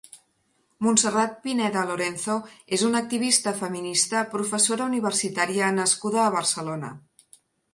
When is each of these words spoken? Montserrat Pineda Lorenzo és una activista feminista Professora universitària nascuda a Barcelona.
Montserrat 0.85 1.35
Pineda 1.43 1.83
Lorenzo 1.89 2.37
és 2.79 2.85
una 2.89 3.01
activista 3.05 3.55
feminista 3.61 4.25
Professora 4.33 4.89
universitària 4.93 5.71
nascuda 5.81 6.23
a 6.25 6.33
Barcelona. 6.39 6.91